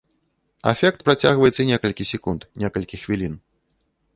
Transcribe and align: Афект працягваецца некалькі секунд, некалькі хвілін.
Афект 0.71 1.03
працягваецца 1.09 1.65
некалькі 1.73 2.07
секунд, 2.13 2.41
некалькі 2.65 2.95
хвілін. 3.03 3.37